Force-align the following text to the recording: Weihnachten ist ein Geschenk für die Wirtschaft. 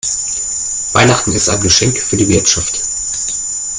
Weihnachten 0.93 1.31
ist 1.33 1.47
ein 1.47 1.61
Geschenk 1.61 1.95
für 1.99 2.17
die 2.17 2.27
Wirtschaft. 2.27 2.81